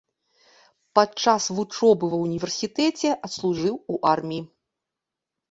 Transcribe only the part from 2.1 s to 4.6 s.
ва ўніверсітэце адслужыў у арміі.